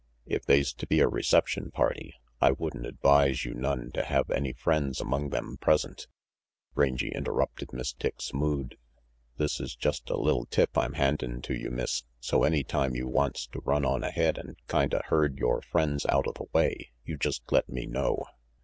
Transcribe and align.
"If 0.35 0.47
they's 0.47 0.73
to 0.73 0.87
be 0.87 0.99
a 0.99 1.07
reception 1.07 1.69
party, 1.69 2.15
I 2.41 2.53
would'n 2.53 2.87
advise 2.87 3.45
you 3.45 3.53
none 3.53 3.91
to 3.91 4.03
have 4.03 4.31
any 4.31 4.51
friends 4.51 4.99
among 4.99 5.29
them 5.29 5.57
present," 5.57 6.07
Rangy 6.73 7.09
interrupted 7.09 7.71
Miss 7.71 7.93
Dick's 7.93 8.33
mood. 8.33 8.79
"This's 9.37 9.75
just 9.75 10.09
a 10.09 10.17
li'l 10.17 10.47
tip 10.49 10.75
I'm 10.75 10.93
handin' 10.93 11.43
to 11.43 11.53
you, 11.53 11.69
Miss, 11.69 12.03
so 12.19 12.41
any 12.41 12.63
time 12.63 12.95
you 12.95 13.07
wants 13.07 13.45
to 13.49 13.59
run 13.63 13.85
on 13.85 14.03
ahead 14.03 14.39
and 14.39 14.55
kinda 14.67 15.03
herd 15.09 15.37
yore 15.37 15.61
friends 15.61 16.07
outa 16.09 16.31
the 16.35 16.45
way, 16.51 16.89
you 17.05 17.15
just 17.15 17.51
let 17.51 17.69
me 17.69 17.85
know." 17.85 18.23